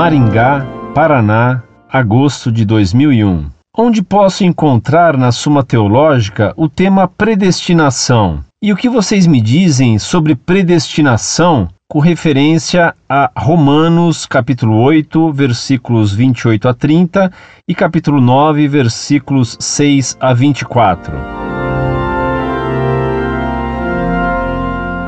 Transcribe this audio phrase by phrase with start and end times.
[0.00, 3.50] Maringá, Paraná, agosto de 2001.
[3.76, 8.40] Onde posso encontrar na Suma Teológica o tema predestinação?
[8.62, 16.14] E o que vocês me dizem sobre predestinação com referência a Romanos capítulo 8, versículos
[16.14, 17.30] 28 a 30
[17.68, 21.12] e capítulo 9, versículos 6 a 24.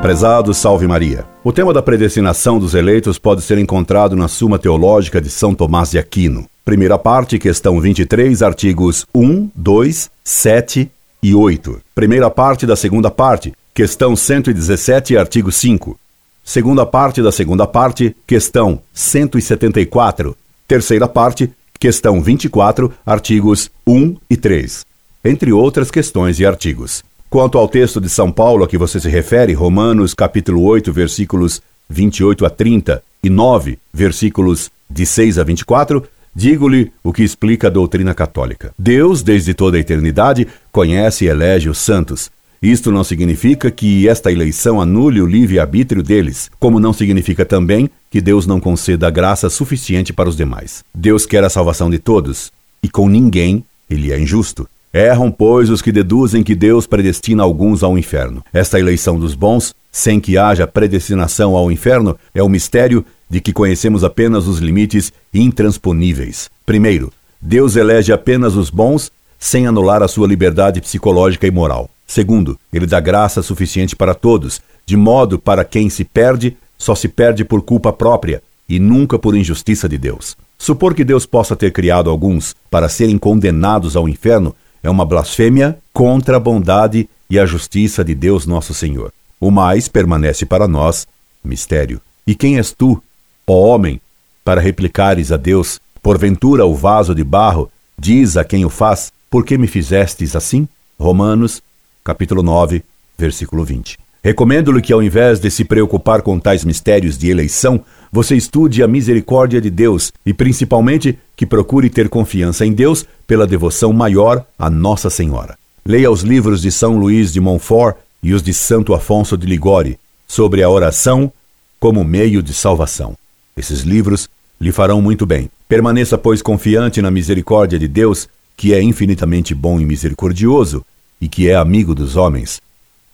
[0.00, 1.35] Prezado Salve Maria.
[1.46, 5.92] O tema da predestinação dos eleitos pode ser encontrado na Suma Teológica de São Tomás
[5.92, 6.44] de Aquino.
[6.64, 10.90] Primeira parte, questão 23, artigos 1, 2, 7
[11.22, 11.80] e 8.
[11.94, 15.96] Primeira parte da segunda parte, questão 117, artigo 5.
[16.44, 20.36] Segunda parte da segunda parte, questão 174.
[20.66, 24.84] Terceira parte, questão 24, artigos 1 e 3.
[25.24, 27.04] Entre outras questões e artigos.
[27.28, 31.60] Quanto ao texto de São Paulo a que você se refere, Romanos capítulo 8, versículos
[31.90, 36.04] 28 a 30 e 9, versículos de 6 a 24,
[36.34, 38.72] digo-lhe o que explica a doutrina católica.
[38.78, 42.30] Deus, desde toda a eternidade, conhece e elege os santos,
[42.62, 48.20] isto não significa que esta eleição anule o livre-arbítrio deles, como não significa também que
[48.20, 50.84] Deus não conceda graça suficiente para os demais.
[50.94, 54.68] Deus quer a salvação de todos, e com ninguém ele é injusto.
[54.96, 58.42] Erram, pois, os que deduzem que Deus predestina alguns ao inferno.
[58.50, 63.52] Esta eleição dos bons, sem que haja predestinação ao inferno, é o mistério de que
[63.52, 66.48] conhecemos apenas os limites intransponíveis.
[66.64, 71.90] Primeiro, Deus elege apenas os bons sem anular a sua liberdade psicológica e moral.
[72.06, 77.06] Segundo, ele dá graça suficiente para todos, de modo para quem se perde, só se
[77.06, 80.38] perde por culpa própria e nunca por injustiça de Deus.
[80.56, 84.54] Supor que Deus possa ter criado alguns para serem condenados ao inferno
[84.86, 89.12] é uma blasfêmia contra a bondade e a justiça de Deus nosso Senhor.
[89.40, 91.08] O mais permanece para nós
[91.42, 92.00] mistério.
[92.24, 93.02] E quem és tu,
[93.44, 94.00] ó homem,
[94.44, 95.80] para replicares a Deus?
[96.00, 100.68] Porventura o vaso de barro diz a quem o faz: Por que me fizestes assim?
[100.98, 101.60] Romanos
[102.04, 102.84] capítulo 9,
[103.18, 103.98] versículo 20.
[104.22, 107.80] Recomendo-lhe que, ao invés de se preocupar com tais mistérios de eleição,
[108.10, 113.46] você estude a misericórdia de Deus e, principalmente, que procure ter confiança em Deus pela
[113.46, 115.58] devoção maior a Nossa Senhora.
[115.84, 119.98] Leia os livros de São Luís de Montfort e os de Santo Afonso de Ligori
[120.26, 121.32] sobre a oração
[121.78, 123.14] como meio de salvação.
[123.56, 124.28] Esses livros
[124.60, 125.50] lhe farão muito bem.
[125.68, 130.84] Permaneça, pois, confiante na misericórdia de Deus, que é infinitamente bom e misericordioso,
[131.20, 132.60] e que é amigo dos homens,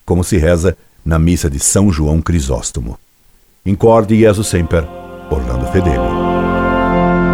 [0.04, 2.98] como se reza na missa de São João Crisóstomo.
[3.64, 4.84] In cordi Jesu semper,
[5.30, 7.31] Orlando Fedeli.